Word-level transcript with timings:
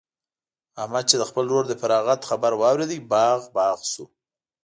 احمد 0.81 1.03
چې 1.09 1.15
د 1.17 1.23
خپل 1.29 1.45
ورور 1.47 1.65
د 1.69 1.73
فراغت 1.81 2.21
خبر 2.29 2.51
واورېد؛ 2.61 2.91
باغ 3.11 3.39
باغ 3.55 3.77
شو. 3.91 4.05